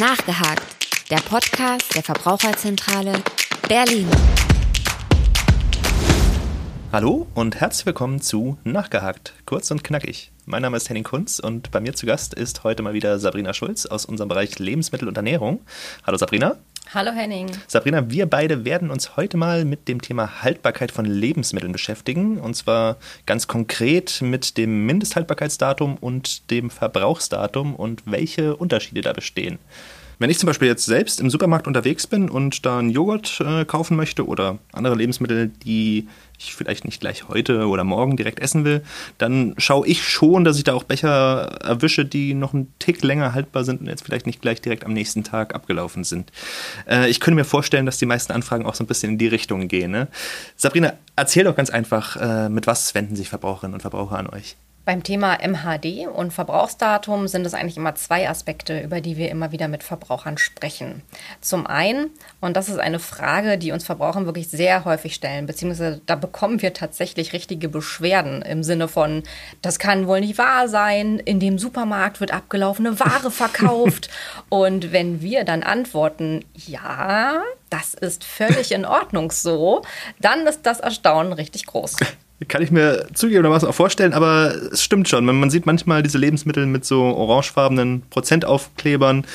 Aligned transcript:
Nachgehakt, 0.00 0.86
der 1.10 1.18
Podcast 1.18 1.94
der 1.94 2.02
Verbraucherzentrale 2.02 3.22
Berlin. 3.68 4.08
Hallo 6.90 7.26
und 7.34 7.60
herzlich 7.60 7.84
willkommen 7.84 8.22
zu 8.22 8.56
Nachgehakt, 8.64 9.34
kurz 9.44 9.70
und 9.70 9.84
knackig. 9.84 10.32
Mein 10.46 10.62
Name 10.62 10.78
ist 10.78 10.88
Henning 10.88 11.04
Kunz 11.04 11.38
und 11.38 11.70
bei 11.70 11.80
mir 11.80 11.92
zu 11.92 12.06
Gast 12.06 12.32
ist 12.32 12.64
heute 12.64 12.82
mal 12.82 12.94
wieder 12.94 13.18
Sabrina 13.18 13.52
Schulz 13.52 13.84
aus 13.84 14.06
unserem 14.06 14.30
Bereich 14.30 14.58
Lebensmittel 14.58 15.06
und 15.06 15.18
Ernährung. 15.18 15.60
Hallo 16.06 16.16
Sabrina. 16.16 16.56
Hallo 16.92 17.12
Henning. 17.12 17.48
Sabrina, 17.68 18.10
wir 18.10 18.26
beide 18.26 18.64
werden 18.64 18.90
uns 18.90 19.16
heute 19.16 19.36
mal 19.36 19.64
mit 19.64 19.86
dem 19.86 20.02
Thema 20.02 20.42
Haltbarkeit 20.42 20.90
von 20.90 21.04
Lebensmitteln 21.04 21.70
beschäftigen. 21.70 22.38
Und 22.38 22.54
zwar 22.54 22.96
ganz 23.26 23.46
konkret 23.46 24.20
mit 24.22 24.58
dem 24.58 24.86
Mindesthaltbarkeitsdatum 24.86 25.98
und 25.98 26.50
dem 26.50 26.68
Verbrauchsdatum 26.68 27.76
und 27.76 28.02
welche 28.06 28.56
Unterschiede 28.56 29.02
da 29.02 29.12
bestehen. 29.12 29.60
Wenn 30.20 30.28
ich 30.28 30.38
zum 30.38 30.48
Beispiel 30.48 30.68
jetzt 30.68 30.84
selbst 30.84 31.18
im 31.18 31.30
Supermarkt 31.30 31.66
unterwegs 31.66 32.06
bin 32.06 32.28
und 32.28 32.66
da 32.66 32.78
einen 32.78 32.90
Joghurt 32.90 33.40
äh, 33.40 33.64
kaufen 33.64 33.96
möchte 33.96 34.26
oder 34.26 34.58
andere 34.70 34.94
Lebensmittel, 34.94 35.48
die 35.48 36.08
ich 36.38 36.54
vielleicht 36.54 36.84
nicht 36.84 37.00
gleich 37.00 37.26
heute 37.26 37.66
oder 37.66 37.84
morgen 37.84 38.18
direkt 38.18 38.38
essen 38.38 38.66
will, 38.66 38.82
dann 39.16 39.54
schaue 39.56 39.86
ich 39.86 40.06
schon, 40.06 40.44
dass 40.44 40.58
ich 40.58 40.64
da 40.64 40.74
auch 40.74 40.84
Becher 40.84 41.58
erwische, 41.62 42.04
die 42.04 42.34
noch 42.34 42.52
einen 42.52 42.70
Tick 42.78 43.02
länger 43.02 43.32
haltbar 43.32 43.64
sind 43.64 43.80
und 43.80 43.86
jetzt 43.86 44.04
vielleicht 44.04 44.26
nicht 44.26 44.42
gleich 44.42 44.60
direkt 44.60 44.84
am 44.84 44.92
nächsten 44.92 45.24
Tag 45.24 45.54
abgelaufen 45.54 46.04
sind. 46.04 46.30
Äh, 46.86 47.08
ich 47.08 47.18
könnte 47.20 47.36
mir 47.36 47.44
vorstellen, 47.44 47.86
dass 47.86 47.96
die 47.96 48.04
meisten 48.04 48.34
Anfragen 48.34 48.66
auch 48.66 48.74
so 48.74 48.84
ein 48.84 48.88
bisschen 48.88 49.12
in 49.12 49.18
die 49.18 49.28
Richtung 49.28 49.68
gehen. 49.68 49.90
Ne? 49.90 50.08
Sabrina, 50.54 50.92
erzähl 51.16 51.44
doch 51.44 51.56
ganz 51.56 51.70
einfach, 51.70 52.16
äh, 52.16 52.50
mit 52.50 52.66
was 52.66 52.94
wenden 52.94 53.16
sich 53.16 53.30
Verbraucherinnen 53.30 53.72
und 53.72 53.80
Verbraucher 53.80 54.18
an 54.18 54.26
euch? 54.26 54.56
Beim 54.86 55.02
Thema 55.02 55.36
MHD 55.46 56.08
und 56.08 56.32
Verbrauchsdatum 56.32 57.28
sind 57.28 57.44
es 57.44 57.52
eigentlich 57.52 57.76
immer 57.76 57.94
zwei 57.96 58.30
Aspekte, 58.30 58.80
über 58.80 59.02
die 59.02 59.18
wir 59.18 59.30
immer 59.30 59.52
wieder 59.52 59.68
mit 59.68 59.82
Verbrauchern 59.82 60.38
sprechen. 60.38 61.02
Zum 61.42 61.66
einen, 61.66 62.10
und 62.40 62.56
das 62.56 62.70
ist 62.70 62.78
eine 62.78 62.98
Frage, 62.98 63.58
die 63.58 63.72
uns 63.72 63.84
Verbraucher 63.84 64.24
wirklich 64.24 64.48
sehr 64.48 64.86
häufig 64.86 65.14
stellen, 65.14 65.44
beziehungsweise 65.44 66.00
da 66.06 66.16
bekommen 66.16 66.62
wir 66.62 66.72
tatsächlich 66.72 67.34
richtige 67.34 67.68
Beschwerden 67.68 68.40
im 68.40 68.62
Sinne 68.62 68.88
von, 68.88 69.22
das 69.60 69.78
kann 69.78 70.06
wohl 70.06 70.20
nicht 70.20 70.38
wahr 70.38 70.66
sein, 70.66 71.18
in 71.18 71.40
dem 71.40 71.58
Supermarkt 71.58 72.20
wird 72.20 72.32
abgelaufene 72.32 72.98
Ware 72.98 73.30
verkauft. 73.30 74.08
und 74.48 74.92
wenn 74.92 75.20
wir 75.20 75.44
dann 75.44 75.62
antworten, 75.62 76.42
ja, 76.54 77.42
das 77.68 77.92
ist 77.92 78.24
völlig 78.24 78.72
in 78.72 78.86
Ordnung 78.86 79.30
so, 79.30 79.82
dann 80.20 80.46
ist 80.46 80.62
das 80.62 80.80
Erstaunen 80.80 81.34
richtig 81.34 81.66
groß. 81.66 81.96
Kann 82.48 82.62
ich 82.62 82.70
mir 82.70 83.06
zugegebenermaßen 83.12 83.68
auch 83.68 83.74
vorstellen, 83.74 84.14
aber 84.14 84.54
es 84.72 84.82
stimmt 84.82 85.08
schon. 85.08 85.24
Man 85.24 85.50
sieht 85.50 85.66
manchmal 85.66 86.02
diese 86.02 86.18
Lebensmittel 86.18 86.66
mit 86.66 86.84
so 86.86 87.02
orangefarbenen 87.02 88.02
Prozentaufklebern. 88.08 89.26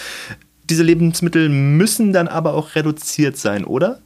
Diese 0.63 0.81
Lebensmittel 0.81 1.49
müssen 1.49 2.13
dann 2.13 2.27
aber 2.27 2.55
auch 2.55 2.73
reduziert 2.73 3.37
sein, 3.37 3.63
oder? 3.63 4.01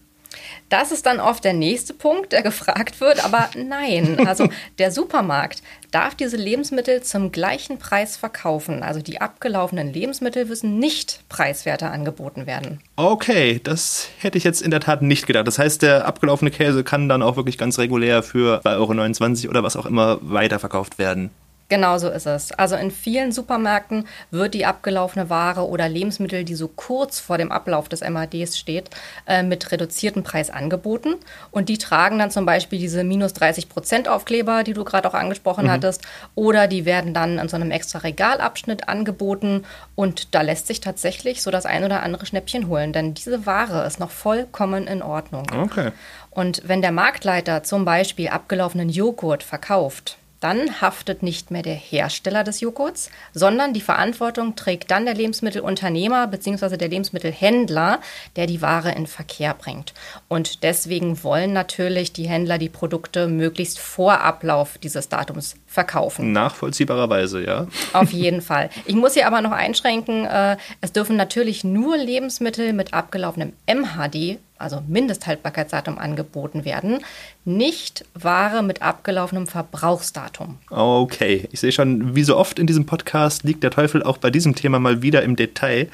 Das 0.69 0.91
ist 0.91 1.05
dann 1.05 1.19
oft 1.19 1.43
der 1.43 1.53
nächste 1.53 1.93
Punkt, 1.93 2.31
der 2.31 2.41
gefragt 2.49 3.01
wird. 3.01 3.23
Aber 3.25 3.49
nein, 3.55 4.25
also 4.27 4.47
der 4.79 4.91
Supermarkt 4.91 5.61
darf 5.91 6.15
diese 6.15 6.37
Lebensmittel 6.37 7.01
zum 7.01 7.31
gleichen 7.31 7.79
Preis 7.79 8.15
verkaufen. 8.15 8.83
Also 8.83 9.01
die 9.01 9.21
abgelaufenen 9.21 9.91
Lebensmittel 9.91 10.45
müssen 10.45 10.79
nicht 10.79 11.23
preiswerter 11.29 11.91
angeboten 11.91 12.45
werden. 12.45 12.79
Okay, 12.95 13.59
das 13.63 14.09
hätte 14.19 14.37
ich 14.37 14.43
jetzt 14.43 14.61
in 14.61 14.71
der 14.71 14.79
Tat 14.79 15.01
nicht 15.01 15.27
gedacht. 15.27 15.47
Das 15.47 15.59
heißt, 15.59 15.81
der 15.81 16.05
abgelaufene 16.05 16.51
Käse 16.51 16.83
kann 16.83 17.09
dann 17.09 17.23
auch 17.23 17.35
wirklich 17.35 17.57
ganz 17.57 17.79
regulär 17.79 18.23
für 18.23 18.61
2,29 18.63 19.43
Euro 19.43 19.49
oder 19.51 19.63
was 19.63 19.75
auch 19.75 19.85
immer 19.85 20.19
weiterverkauft 20.21 20.99
werden. 20.99 21.31
Genau 21.69 21.99
so 21.99 22.09
ist 22.09 22.25
es. 22.25 22.51
Also 22.53 22.75
in 22.75 22.89
vielen 22.89 23.31
Supermärkten 23.31 24.07
wird 24.31 24.55
die 24.55 24.65
abgelaufene 24.65 25.29
Ware 25.29 25.67
oder 25.67 25.87
Lebensmittel, 25.87 26.43
die 26.43 26.55
so 26.55 26.67
kurz 26.67 27.19
vor 27.19 27.37
dem 27.37 27.51
Ablauf 27.51 27.87
des 27.87 28.01
MADs 28.01 28.57
steht, 28.57 28.89
äh, 29.27 29.43
mit 29.43 29.71
reduziertem 29.71 30.23
Preis 30.23 30.49
angeboten. 30.49 31.15
Und 31.51 31.69
die 31.69 31.77
tragen 31.77 32.17
dann 32.17 32.31
zum 32.31 32.47
Beispiel 32.47 32.79
diese 32.79 33.03
minus 33.03 33.33
30 33.33 33.69
Prozent 33.69 34.07
Aufkleber, 34.07 34.63
die 34.63 34.73
du 34.73 34.83
gerade 34.83 35.07
auch 35.07 35.13
angesprochen 35.13 35.65
mhm. 35.65 35.71
hattest. 35.71 36.01
Oder 36.33 36.67
die 36.67 36.85
werden 36.85 37.13
dann 37.13 37.37
in 37.37 37.47
so 37.47 37.55
einem 37.55 37.69
extra 37.69 37.99
Regalabschnitt 37.99 38.89
angeboten. 38.89 39.63
Und 39.93 40.33
da 40.33 40.41
lässt 40.41 40.65
sich 40.65 40.81
tatsächlich 40.81 41.43
so 41.43 41.51
das 41.51 41.67
ein 41.67 41.83
oder 41.83 42.01
andere 42.01 42.25
Schnäppchen 42.25 42.67
holen. 42.67 42.93
Denn 42.93 43.13
diese 43.13 43.45
Ware 43.45 43.85
ist 43.85 43.99
noch 43.99 44.11
vollkommen 44.11 44.87
in 44.87 45.03
Ordnung. 45.03 45.45
Okay. 45.55 45.91
Und 46.31 46.63
wenn 46.65 46.81
der 46.81 46.91
Marktleiter 46.91 47.61
zum 47.61 47.85
Beispiel 47.85 48.29
abgelaufenen 48.29 48.89
Joghurt 48.89 49.43
verkauft, 49.43 50.18
dann 50.39 50.81
haftet 50.81 51.23
nicht 51.23 51.51
mehr 51.51 51.61
der 51.61 51.75
Hersteller 51.75 52.43
des 52.43 52.61
Joghurts, 52.61 53.09
sondern 53.33 53.73
die 53.73 53.81
Verantwortung 53.81 54.55
trägt 54.55 54.91
dann 54.91 55.05
der 55.05 55.15
Lebensmittelunternehmer 55.15 56.27
bzw. 56.27 56.77
der 56.77 56.87
Lebensmittelhändler, 56.87 57.99
der 58.35 58.47
die 58.47 58.61
Ware 58.61 58.91
in 58.91 59.07
Verkehr 59.07 59.53
bringt. 59.53 59.93
Und 60.27 60.63
deswegen 60.63 61.23
wollen 61.23 61.53
natürlich 61.53 62.13
die 62.13 62.27
Händler 62.27 62.57
die 62.57 62.69
Produkte 62.69 63.27
möglichst 63.27 63.79
vor 63.79 64.21
Ablauf 64.21 64.77
dieses 64.77 65.09
Datums 65.09 65.55
verkaufen. 65.67 66.31
Nachvollziehbarerweise, 66.31 67.43
ja. 67.43 67.67
Auf 67.93 68.11
jeden 68.11 68.41
Fall. 68.41 68.69
Ich 68.85 68.95
muss 68.95 69.13
hier 69.13 69.27
aber 69.27 69.41
noch 69.41 69.51
einschränken, 69.51 70.25
äh, 70.25 70.57
es 70.81 70.91
dürfen 70.91 71.15
natürlich 71.15 71.63
nur 71.63 71.97
Lebensmittel 71.97 72.73
mit 72.73 72.93
abgelaufenem 72.93 73.53
MHD 73.67 74.39
also 74.59 74.83
Mindesthaltbarkeitsdatum 74.87 75.97
angeboten 75.97 76.65
werden, 76.65 76.99
nicht 77.45 78.05
Ware 78.13 78.61
mit 78.61 78.81
abgelaufenem 78.81 79.47
Verbrauchsdatum. 79.47 80.57
Okay, 80.69 81.47
ich 81.51 81.59
sehe 81.59 81.71
schon, 81.71 82.15
wie 82.15 82.23
so 82.23 82.37
oft 82.37 82.59
in 82.59 82.67
diesem 82.67 82.85
Podcast 82.85 83.43
liegt 83.43 83.63
der 83.63 83.71
Teufel 83.71 84.03
auch 84.03 84.17
bei 84.17 84.29
diesem 84.29 84.55
Thema 84.55 84.79
mal 84.79 85.01
wieder 85.01 85.23
im 85.23 85.35
Detail. 85.35 85.87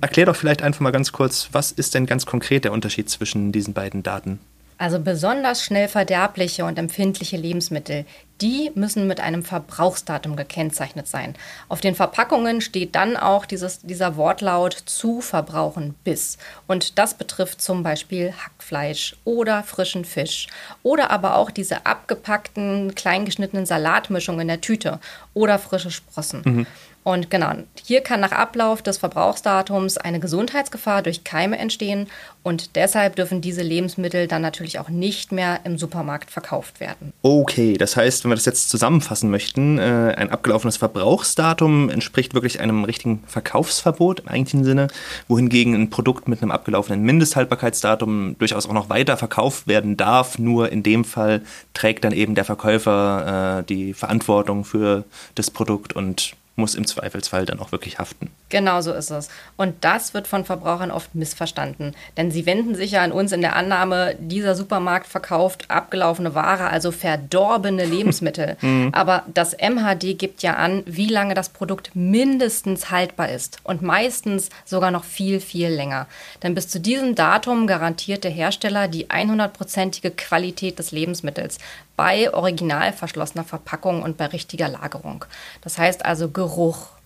Erklär 0.00 0.26
doch 0.26 0.36
vielleicht 0.36 0.62
einfach 0.62 0.80
mal 0.80 0.90
ganz 0.90 1.12
kurz, 1.12 1.48
was 1.52 1.70
ist 1.72 1.94
denn 1.94 2.06
ganz 2.06 2.26
konkret 2.26 2.64
der 2.64 2.72
Unterschied 2.72 3.08
zwischen 3.10 3.52
diesen 3.52 3.74
beiden 3.74 4.02
Daten? 4.02 4.40
Also 4.78 5.00
besonders 5.00 5.62
schnell 5.64 5.88
verderbliche 5.88 6.64
und 6.64 6.78
empfindliche 6.78 7.36
Lebensmittel, 7.36 8.06
die 8.40 8.70
müssen 8.76 9.08
mit 9.08 9.18
einem 9.18 9.42
Verbrauchsdatum 9.42 10.36
gekennzeichnet 10.36 11.08
sein. 11.08 11.34
Auf 11.68 11.80
den 11.80 11.96
Verpackungen 11.96 12.60
steht 12.60 12.94
dann 12.94 13.16
auch 13.16 13.44
dieses, 13.44 13.80
dieser 13.80 14.16
Wortlaut 14.16 14.74
zu 14.86 15.20
verbrauchen 15.20 15.96
bis. 16.04 16.38
Und 16.68 16.98
das 16.98 17.14
betrifft 17.14 17.60
zum 17.60 17.82
Beispiel 17.82 18.32
Hackfleisch 18.32 19.16
oder 19.24 19.64
frischen 19.64 20.04
Fisch 20.04 20.46
oder 20.84 21.10
aber 21.10 21.34
auch 21.34 21.50
diese 21.50 21.84
abgepackten, 21.84 22.94
kleingeschnittenen 22.94 23.66
Salatmischungen 23.66 24.42
in 24.42 24.48
der 24.48 24.60
Tüte 24.60 25.00
oder 25.34 25.58
frische 25.58 25.90
Sprossen. 25.90 26.42
Mhm. 26.44 26.66
Und 27.08 27.30
genau, 27.30 27.52
hier 27.86 28.02
kann 28.02 28.20
nach 28.20 28.32
Ablauf 28.32 28.82
des 28.82 28.98
Verbrauchsdatums 28.98 29.96
eine 29.96 30.20
Gesundheitsgefahr 30.20 31.00
durch 31.00 31.24
Keime 31.24 31.56
entstehen 31.56 32.06
und 32.42 32.76
deshalb 32.76 33.16
dürfen 33.16 33.40
diese 33.40 33.62
Lebensmittel 33.62 34.26
dann 34.26 34.42
natürlich 34.42 34.78
auch 34.78 34.90
nicht 34.90 35.32
mehr 35.32 35.60
im 35.64 35.78
Supermarkt 35.78 36.30
verkauft 36.30 36.80
werden. 36.80 37.14
Okay, 37.22 37.78
das 37.78 37.96
heißt, 37.96 38.24
wenn 38.24 38.30
wir 38.30 38.34
das 38.34 38.44
jetzt 38.44 38.68
zusammenfassen 38.68 39.30
möchten, 39.30 39.78
äh, 39.78 40.16
ein 40.18 40.30
abgelaufenes 40.30 40.76
Verbrauchsdatum 40.76 41.88
entspricht 41.88 42.34
wirklich 42.34 42.60
einem 42.60 42.84
richtigen 42.84 43.24
Verkaufsverbot 43.26 44.20
im 44.20 44.28
eigentlichen 44.28 44.64
Sinne, 44.64 44.88
wohingegen 45.28 45.74
ein 45.74 45.88
Produkt 45.88 46.28
mit 46.28 46.42
einem 46.42 46.50
abgelaufenen 46.50 47.02
Mindesthaltbarkeitsdatum 47.04 48.36
durchaus 48.38 48.66
auch 48.66 48.74
noch 48.74 48.90
weiter 48.90 49.16
verkauft 49.16 49.66
werden 49.66 49.96
darf. 49.96 50.38
Nur 50.38 50.70
in 50.70 50.82
dem 50.82 51.06
Fall 51.06 51.40
trägt 51.72 52.04
dann 52.04 52.12
eben 52.12 52.34
der 52.34 52.44
Verkäufer 52.44 53.60
äh, 53.60 53.64
die 53.64 53.94
Verantwortung 53.94 54.66
für 54.66 55.04
das 55.36 55.50
Produkt 55.50 55.94
und 55.94 56.34
muss 56.58 56.74
im 56.74 56.86
Zweifelsfall 56.86 57.46
dann 57.46 57.60
auch 57.60 57.72
wirklich 57.72 57.98
haften. 57.98 58.30
Genau 58.48 58.80
so 58.80 58.92
ist 58.92 59.10
es. 59.10 59.28
Und 59.56 59.84
das 59.84 60.14
wird 60.14 60.26
von 60.26 60.44
Verbrauchern 60.44 60.90
oft 60.90 61.14
missverstanden. 61.14 61.94
Denn 62.16 62.30
sie 62.30 62.46
wenden 62.46 62.74
sich 62.74 62.92
ja 62.92 63.02
an 63.02 63.12
uns 63.12 63.32
in 63.32 63.40
der 63.40 63.56
Annahme, 63.56 64.16
dieser 64.18 64.54
Supermarkt 64.54 65.06
verkauft 65.06 65.70
abgelaufene 65.70 66.34
Ware, 66.34 66.68
also 66.68 66.90
verdorbene 66.90 67.84
Lebensmittel. 67.86 68.56
mhm. 68.60 68.90
Aber 68.92 69.24
das 69.32 69.56
MHD 69.56 70.18
gibt 70.18 70.42
ja 70.42 70.54
an, 70.54 70.82
wie 70.86 71.08
lange 71.08 71.34
das 71.34 71.50
Produkt 71.50 71.92
mindestens 71.94 72.90
haltbar 72.90 73.30
ist. 73.30 73.58
Und 73.62 73.82
meistens 73.82 74.50
sogar 74.64 74.90
noch 74.90 75.04
viel, 75.04 75.40
viel 75.40 75.68
länger. 75.68 76.06
Denn 76.42 76.54
bis 76.54 76.68
zu 76.68 76.80
diesem 76.80 77.14
Datum 77.14 77.66
garantiert 77.66 78.24
der 78.24 78.30
Hersteller 78.30 78.88
die 78.88 79.06
100-prozentige 79.06 80.10
Qualität 80.10 80.78
des 80.78 80.90
Lebensmittels 80.90 81.58
bei 81.96 82.32
original 82.32 82.92
verschlossener 82.92 83.42
Verpackung 83.42 84.02
und 84.02 84.16
bei 84.16 84.26
richtiger 84.26 84.68
Lagerung. 84.68 85.24
Das 85.62 85.78
heißt 85.78 86.04
also 86.04 86.30
Geruch, 86.30 86.47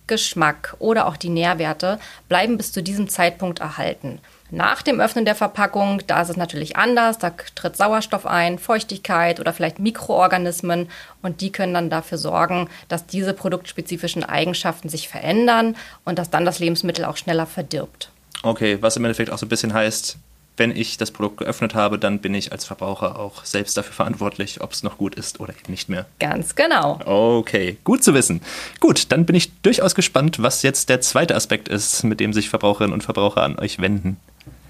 Geschmack 0.07 0.77
oder 0.79 1.07
auch 1.07 1.17
die 1.17 1.29
Nährwerte 1.29 1.99
bleiben 2.29 2.57
bis 2.57 2.73
zu 2.73 2.83
diesem 2.83 3.09
Zeitpunkt 3.09 3.61
erhalten. 3.61 4.21
Nach 4.51 4.83
dem 4.83 5.01
Öffnen 5.01 5.25
der 5.25 5.35
Verpackung, 5.35 6.03
da 6.07 6.21
ist 6.21 6.29
es 6.29 6.37
natürlich 6.37 6.77
anders, 6.77 7.17
da 7.17 7.31
tritt 7.55 7.75
Sauerstoff 7.75 8.27
ein, 8.27 8.59
Feuchtigkeit 8.59 9.41
oder 9.41 9.55
vielleicht 9.55 9.79
Mikroorganismen 9.79 10.91
und 11.23 11.41
die 11.41 11.51
können 11.51 11.73
dann 11.73 11.89
dafür 11.89 12.19
sorgen, 12.19 12.69
dass 12.89 13.07
diese 13.07 13.33
produktspezifischen 13.33 14.25
Eigenschaften 14.25 14.91
sich 14.91 15.09
verändern 15.09 15.75
und 16.05 16.19
dass 16.19 16.29
dann 16.29 16.45
das 16.45 16.59
Lebensmittel 16.59 17.07
auch 17.07 17.17
schneller 17.17 17.47
verdirbt. 17.47 18.11
Okay, 18.43 18.77
was 18.83 18.97
im 18.99 19.05
Endeffekt 19.07 19.31
auch 19.31 19.39
so 19.39 19.47
ein 19.47 19.49
bisschen 19.49 19.73
heißt, 19.73 20.19
wenn 20.57 20.77
ich 20.77 20.97
das 20.97 21.11
Produkt 21.11 21.39
geöffnet 21.39 21.75
habe, 21.75 21.99
dann 21.99 22.19
bin 22.19 22.35
ich 22.35 22.53
als 22.53 22.65
Verbraucher 22.65 23.19
auch 23.19 23.45
selbst 23.45 23.77
dafür 23.77 23.95
verantwortlich, 23.95 24.61
ob 24.61 24.73
es 24.73 24.83
noch 24.83 24.99
gut 24.99 25.15
ist 25.15 25.41
oder 25.41 25.53
eben 25.53 25.71
nicht 25.71 25.89
mehr. 25.89 26.07
Ganz 26.19 26.55
genau. 26.55 27.01
Okay, 27.05 27.79
gut 27.85 28.05
zu 28.05 28.15
wissen. 28.15 28.41
Gut, 28.81 29.11
dann 29.11 29.25
bin 29.25 29.35
ich 29.35 29.53
durchaus 29.63 29.95
gespannt, 29.95 30.43
was 30.43 30.63
jetzt 30.63 30.89
der 30.89 31.01
zweite 31.01 31.35
Aspekt 31.35 31.69
ist, 31.69 32.05
mit 32.05 32.21
dem 32.21 32.33
sich 32.33 32.49
Verbraucherinnen 32.51 32.93
und 32.93 33.03
Verbraucher 33.03 33.43
an 33.43 33.59
euch 33.59 33.81
wenden. 33.81 34.19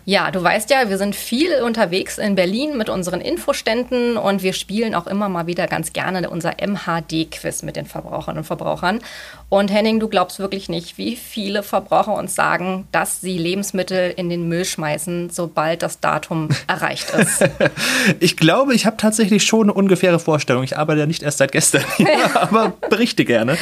Ja, 0.04 0.30
du 0.32 0.42
weißt 0.42 0.70
ja, 0.70 0.88
wir 0.88 0.98
sind 0.98 1.14
viel 1.14 1.62
unterwegs 1.62 2.18
in 2.18 2.34
Berlin 2.34 2.76
mit 2.76 2.88
unseren 2.88 3.20
Infoständen 3.20 4.16
und 4.16 4.42
wir 4.42 4.52
spielen 4.52 4.96
auch 4.96 5.06
immer 5.06 5.28
mal 5.28 5.46
wieder 5.46 5.68
ganz 5.68 5.92
gerne 5.92 6.28
unser 6.28 6.54
MHD-Quiz 6.60 7.62
mit 7.62 7.76
den 7.76 7.86
Verbrauchern 7.86 8.36
und 8.36 8.44
Verbrauchern. 8.44 8.98
Und 9.48 9.70
Henning, 9.70 10.00
du 10.00 10.08
glaubst 10.08 10.38
wirklich 10.38 10.68
nicht, 10.68 10.98
wie 10.98 11.14
viele 11.14 11.62
Verbraucher 11.62 12.14
uns 12.14 12.34
sagen, 12.34 12.88
dass 12.90 13.20
sie 13.20 13.38
Lebensmittel 13.38 14.12
in 14.16 14.28
den 14.28 14.48
Müll 14.48 14.64
schmeißen, 14.64 15.30
sobald 15.30 15.82
das 15.82 16.00
Datum 16.00 16.48
erreicht 16.66 17.10
ist. 17.10 17.44
ich 18.18 18.36
glaube, 18.36 18.74
ich 18.74 18.86
habe 18.86 18.96
tatsächlich 18.96 19.44
schon 19.44 19.64
eine 19.64 19.74
ungefähre 19.74 20.18
Vorstellung. 20.18 20.64
Ich 20.64 20.78
arbeite 20.78 21.00
ja 21.00 21.06
nicht 21.06 21.22
erst 21.22 21.38
seit 21.38 21.52
gestern 21.52 21.84
aber 22.34 22.72
berichte 22.88 23.24
gerne. 23.24 23.56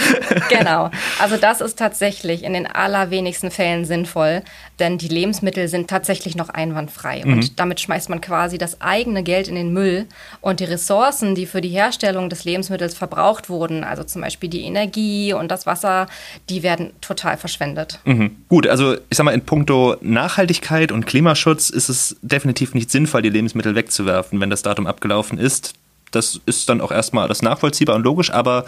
genau. 0.48 0.90
Also 1.18 1.36
das 1.36 1.60
ist 1.60 1.78
tatsächlich 1.78 2.44
in 2.44 2.52
den 2.52 2.66
allerwenigsten 2.66 3.50
Fällen 3.50 3.84
sinnvoll, 3.84 4.42
denn 4.78 4.96
die 4.96 5.08
Lebensmittel 5.08 5.68
sind 5.68 5.90
tatsächlich 5.90 6.29
noch 6.36 6.48
einwandfrei. 6.48 7.22
Mhm. 7.24 7.32
Und 7.32 7.60
damit 7.60 7.80
schmeißt 7.80 8.08
man 8.08 8.20
quasi 8.20 8.58
das 8.58 8.80
eigene 8.80 9.22
Geld 9.22 9.48
in 9.48 9.54
den 9.54 9.72
Müll 9.72 10.06
und 10.40 10.60
die 10.60 10.64
Ressourcen, 10.64 11.34
die 11.34 11.46
für 11.46 11.60
die 11.60 11.68
Herstellung 11.68 12.28
des 12.28 12.44
Lebensmittels 12.44 12.94
verbraucht 12.94 13.48
wurden, 13.48 13.84
also 13.84 14.04
zum 14.04 14.22
Beispiel 14.22 14.50
die 14.50 14.62
Energie 14.62 15.32
und 15.32 15.50
das 15.50 15.66
Wasser, 15.66 16.06
die 16.48 16.62
werden 16.62 16.92
total 17.00 17.36
verschwendet. 17.36 18.00
Mhm. 18.04 18.36
Gut, 18.48 18.66
also 18.66 18.94
ich 18.94 19.16
sag 19.16 19.24
mal, 19.24 19.32
in 19.32 19.44
puncto 19.44 19.96
Nachhaltigkeit 20.00 20.92
und 20.92 21.06
Klimaschutz 21.06 21.70
ist 21.70 21.88
es 21.88 22.16
definitiv 22.22 22.74
nicht 22.74 22.90
sinnvoll, 22.90 23.22
die 23.22 23.30
Lebensmittel 23.30 23.74
wegzuwerfen, 23.74 24.40
wenn 24.40 24.50
das 24.50 24.62
Datum 24.62 24.86
abgelaufen 24.86 25.38
ist. 25.38 25.74
Das 26.10 26.40
ist 26.46 26.68
dann 26.68 26.80
auch 26.80 26.90
erstmal 26.90 27.24
alles 27.24 27.42
nachvollziehbar 27.42 27.96
und 27.96 28.02
logisch, 28.02 28.30
aber 28.30 28.64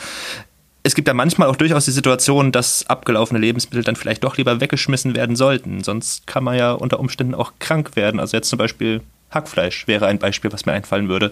es 0.84 0.94
gibt 0.94 1.08
ja 1.08 1.14
manchmal 1.14 1.48
auch 1.48 1.56
durchaus 1.56 1.84
die 1.84 1.92
Situation, 1.92 2.50
dass 2.50 2.86
abgelaufene 2.88 3.38
Lebensmittel 3.38 3.84
dann 3.84 3.96
vielleicht 3.96 4.24
doch 4.24 4.36
lieber 4.36 4.60
weggeschmissen 4.60 5.14
werden 5.14 5.36
sollten. 5.36 5.84
Sonst 5.84 6.26
kann 6.26 6.42
man 6.42 6.58
ja 6.58 6.72
unter 6.72 6.98
Umständen 6.98 7.34
auch 7.34 7.52
krank 7.60 7.94
werden. 7.94 8.18
Also 8.18 8.36
jetzt 8.36 8.48
zum 8.48 8.58
Beispiel 8.58 9.00
Hackfleisch 9.30 9.86
wäre 9.86 10.06
ein 10.06 10.18
Beispiel, 10.18 10.52
was 10.52 10.66
mir 10.66 10.72
einfallen 10.72 11.08
würde. 11.08 11.30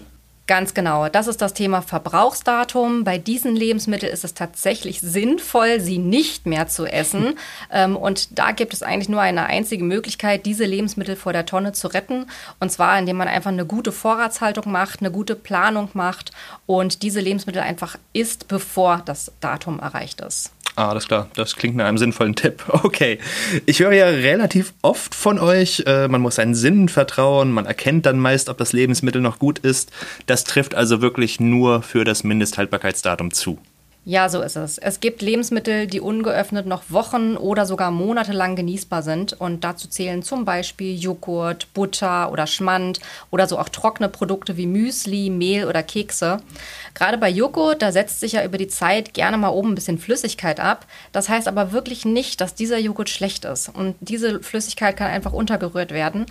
Ganz 0.51 0.75
genau. 0.75 1.09
Das 1.09 1.29
ist 1.29 1.41
das 1.43 1.55
Thema 1.55 1.81
Verbrauchsdatum. 1.81 3.05
Bei 3.05 3.19
diesen 3.19 3.55
Lebensmitteln 3.55 4.13
ist 4.13 4.25
es 4.25 4.35
tatsächlich 4.35 5.01
sinnvoll, 5.01 5.79
sie 5.79 5.99
nicht 5.99 6.45
mehr 6.45 6.67
zu 6.67 6.87
essen. 6.87 7.35
Ähm, 7.73 7.97
und 7.97 8.37
da 8.39 8.51
gibt 8.51 8.73
es 8.73 8.83
eigentlich 8.83 9.09
nur 9.09 9.21
eine 9.21 9.47
einzige 9.47 9.85
Möglichkeit, 9.85 10.45
diese 10.45 10.65
Lebensmittel 10.65 11.15
vor 11.15 11.33
der 11.33 11.47
Tonne 11.47 11.73
zu 11.73 11.87
retten. 11.87 12.27
Und 12.59 12.73
zwar, 12.73 12.99
indem 12.99 13.17
man 13.17 13.29
einfach 13.29 13.53
eine 13.53 13.65
gute 13.65 13.93
Vorratshaltung 13.93 14.73
macht, 14.73 15.01
eine 15.01 15.13
gute 15.13 15.37
Planung 15.37 15.89
macht 15.93 16.33
und 16.67 17.03
diese 17.03 17.21
Lebensmittel 17.21 17.63
einfach 17.63 17.97
isst, 18.13 18.49
bevor 18.49 19.03
das 19.05 19.31
Datum 19.41 19.79
erreicht 19.79 20.21
ist. 20.21 20.51
Ah, 20.77 20.89
alles 20.89 21.07
klar. 21.09 21.29
Das 21.35 21.57
klingt 21.57 21.77
nach 21.77 21.87
einem 21.87 21.99
sinnvollen 21.99 22.35
Tipp. 22.35 22.65
Okay. 22.83 23.19
Ich 23.67 23.81
höre 23.81 23.93
ja 23.93 24.07
relativ 24.07 24.73
oft 24.83 25.15
von 25.15 25.39
euch, 25.39 25.85
äh, 25.87 26.09
man 26.09 26.21
muss 26.21 26.37
seinen 26.37 26.55
Sinnen 26.55 26.89
vertrauen, 26.89 27.53
man 27.53 27.67
erkennt 27.67 28.07
dann 28.07 28.19
meist, 28.19 28.49
ob 28.49 28.59
das 28.59 28.73
Lebensmittel 28.73 29.21
noch 29.21 29.39
gut 29.39 29.59
ist. 29.61 29.93
Das 30.27 30.45
trifft 30.45 30.75
also 30.75 31.01
wirklich 31.01 31.41
nur 31.41 31.83
für 31.83 32.05
das 32.05 32.25
Mindesthaltbarkeitsdatum 32.25 33.33
zu. 33.33 33.59
Ja, 34.11 34.29
so 34.29 34.43
ist 34.43 34.57
es. 34.57 34.77
Es 34.77 34.99
gibt 34.99 35.23
Lebensmittel, 35.23 35.87
die 35.87 36.01
ungeöffnet 36.01 36.67
noch 36.67 36.83
Wochen 36.89 37.37
oder 37.37 37.65
sogar 37.65 37.93
Monate 37.93 38.33
lang 38.33 38.57
genießbar 38.57 39.05
sind. 39.05 39.35
Und 39.35 39.63
dazu 39.63 39.87
zählen 39.87 40.25
zum 40.25 40.45
Beispiel 40.45 40.99
Joghurt, 40.99 41.73
Butter 41.75 42.33
oder 42.33 42.49
Schmand 42.49 42.99
oder 43.31 43.47
so 43.47 43.57
auch 43.57 43.69
trockene 43.69 44.09
Produkte 44.09 44.57
wie 44.57 44.67
Müsli, 44.67 45.31
Mehl 45.31 45.65
oder 45.69 45.85
Kekse. 45.85 46.39
Gerade 46.95 47.19
bei 47.19 47.29
Joghurt, 47.29 47.83
da 47.83 47.93
setzt 47.93 48.19
sich 48.19 48.33
ja 48.33 48.45
über 48.45 48.59
die 48.59 48.67
Zeit 48.67 49.15
gerne 49.15 49.39
mal 49.39 49.51
oben 49.51 49.71
ein 49.71 49.75
bisschen 49.77 50.01
Flüssigkeit 50.01 50.59
ab. 50.59 50.87
Das 51.13 51.29
heißt 51.29 51.47
aber 51.47 51.71
wirklich 51.71 52.05
nicht, 52.05 52.41
dass 52.41 52.57
dieser 52.57 52.79
Joghurt 52.79 53.11
schlecht 53.11 53.45
ist. 53.45 53.69
Und 53.69 53.95
diese 54.01 54.43
Flüssigkeit 54.43 54.97
kann 54.97 55.07
einfach 55.07 55.33
untergerührt 55.33 55.93
werden. 55.93 56.27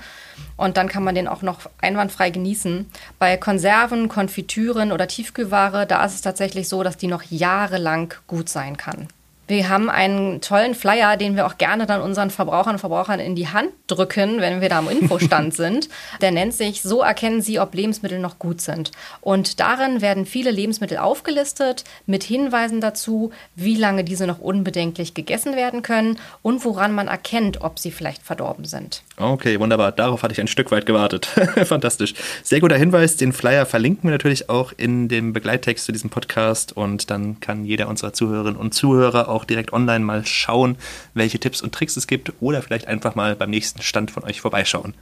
Und 0.58 0.76
dann 0.76 0.90
kann 0.90 1.06
man 1.06 1.16
den 1.16 1.30
auch 1.30 1.44
noch 1.44 1.70
einwandfrei 1.82 2.30
genießen. 2.30 2.92
Bei 3.20 3.38
Konserven, 3.38 4.10
Konfitüren 4.10 4.92
oder 4.92 5.08
Tiefkühlware, 5.08 5.86
da 5.86 6.04
ist 6.04 6.16
es 6.16 6.22
tatsächlich 6.22 6.68
so, 6.68 6.84
dass 6.84 6.98
die 6.98 7.08
noch 7.08 7.24
jahrelang 7.70 8.14
gut 8.28 8.50
sein 8.50 8.78
kann. 8.78 9.08
Wir 9.50 9.68
haben 9.68 9.90
einen 9.90 10.42
tollen 10.42 10.76
Flyer, 10.76 11.18
den 11.18 11.36
wir 11.36 11.48
auch 11.48 11.58
gerne 11.58 11.88
dann 11.88 12.02
unseren 12.02 12.30
Verbrauchern 12.30 12.76
und 12.76 12.80
Verbrauchern 12.80 13.20
in 13.20 13.36
die 13.36 13.48
Hand 13.48 13.72
drücken, 13.88 14.42
wenn 14.42 14.62
wir 14.62 14.70
da 14.70 14.78
am 14.78 14.88
Infostand 14.88 15.54
sind. 15.56 15.90
Der 16.22 16.30
nennt 16.30 16.54
sich 16.54 16.84
So 16.84 17.02
erkennen 17.02 17.42
Sie, 17.42 17.60
ob 17.60 17.74
Lebensmittel 17.74 18.20
noch 18.20 18.38
gut 18.38 18.62
sind. 18.62 18.92
Und 19.22 19.60
darin 19.60 20.02
werden 20.02 20.28
viele 20.28 20.52
Lebensmittel 20.52 21.00
aufgelistet 21.00 21.84
mit 22.06 22.24
Hinweisen 22.24 22.80
dazu, 22.80 23.32
wie 23.56 23.76
lange 23.76 24.04
diese 24.04 24.28
noch 24.28 24.38
unbedenklich 24.38 25.16
gegessen 25.16 25.56
werden 25.56 25.82
können 25.82 26.20
und 26.44 26.64
woran 26.64 26.94
man 26.94 27.08
erkennt, 27.08 27.62
ob 27.62 27.80
sie 27.80 27.90
vielleicht 27.90 28.22
verdorben 28.22 28.66
sind. 28.66 29.02
Okay, 29.18 29.60
wunderbar. 29.60 29.92
Darauf 29.92 30.22
hatte 30.22 30.32
ich 30.32 30.40
ein 30.40 30.48
Stück 30.48 30.72
weit 30.72 30.86
gewartet. 30.86 31.26
Fantastisch. 31.66 32.14
Sehr 32.44 32.62
guter 32.62 32.78
Hinweis. 32.78 33.18
Den 33.18 33.34
Flyer 33.34 33.66
verlinken 33.66 34.04
wir 34.04 34.12
natürlich 34.12 34.50
auch 34.50 34.74
in 34.78 35.10
dem 35.10 35.34
Begleittext 35.34 35.86
zu 35.86 35.92
diesem 35.92 36.10
Podcast 36.10 36.78
und 36.78 37.10
dann 37.10 37.40
kann 37.40 37.66
jeder 37.66 37.90
unserer 37.90 38.14
Zuhörerinnen 38.14 38.56
und 38.56 38.74
Zuhörer 38.74 39.28
auch 39.28 39.39
auch 39.40 39.46
direkt 39.46 39.72
online 39.72 40.04
mal 40.04 40.26
schauen, 40.26 40.78
welche 41.14 41.40
Tipps 41.40 41.62
und 41.62 41.74
Tricks 41.74 41.96
es 41.96 42.08
gibt 42.08 42.34
oder 42.42 42.62
vielleicht 42.62 42.88
einfach 42.88 43.16
mal 43.16 43.36
beim 43.36 43.50
nächsten 43.50 43.82
Stand 43.82 44.12
von 44.12 44.24
euch 44.24 44.42
vorbeischauen. 44.42 44.94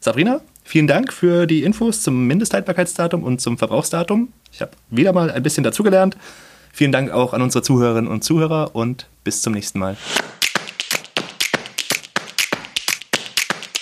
Sabrina, 0.00 0.40
vielen 0.64 0.86
Dank 0.86 1.12
für 1.12 1.46
die 1.46 1.62
Infos 1.62 2.02
zum 2.02 2.26
Mindesthaltbarkeitsdatum 2.26 3.22
und 3.22 3.40
zum 3.40 3.58
Verbrauchsdatum. 3.58 4.32
Ich 4.52 4.60
habe 4.60 4.72
wieder 4.90 5.12
mal 5.12 5.30
ein 5.30 5.42
bisschen 5.42 5.64
dazugelernt. 5.64 6.16
Vielen 6.72 6.92
Dank 6.92 7.10
auch 7.10 7.32
an 7.32 7.42
unsere 7.42 7.62
Zuhörerinnen 7.62 8.10
und 8.10 8.22
Zuhörer 8.22 8.74
und 8.74 9.06
bis 9.24 9.40
zum 9.40 9.52
nächsten 9.52 9.78
Mal. 9.78 9.96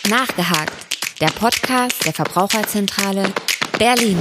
Nachgehakt, 0.08 0.72
der 1.20 1.28
Podcast 1.28 2.04
der 2.04 2.12
Verbraucherzentrale 2.12 3.32
Berlin. 3.78 4.18